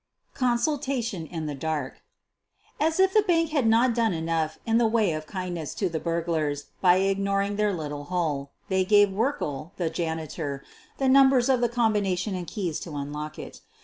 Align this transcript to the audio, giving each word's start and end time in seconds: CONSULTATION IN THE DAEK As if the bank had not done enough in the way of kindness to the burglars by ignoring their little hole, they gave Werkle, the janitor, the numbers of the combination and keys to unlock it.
CONSULTATION 0.33 1.27
IN 1.27 1.45
THE 1.45 1.53
DAEK 1.53 2.01
As 2.79 2.99
if 2.99 3.13
the 3.13 3.21
bank 3.21 3.51
had 3.51 3.67
not 3.67 3.93
done 3.93 4.13
enough 4.13 4.57
in 4.65 4.79
the 4.79 4.87
way 4.87 5.11
of 5.13 5.27
kindness 5.27 5.75
to 5.75 5.89
the 5.89 5.99
burglars 5.99 6.71
by 6.81 6.95
ignoring 6.95 7.55
their 7.55 7.71
little 7.71 8.05
hole, 8.05 8.49
they 8.67 8.83
gave 8.83 9.09
Werkle, 9.09 9.73
the 9.77 9.91
janitor, 9.91 10.63
the 10.97 11.07
numbers 11.07 11.49
of 11.49 11.61
the 11.61 11.69
combination 11.69 12.33
and 12.33 12.47
keys 12.47 12.79
to 12.79 12.93
unlock 12.95 13.37
it. 13.37 13.61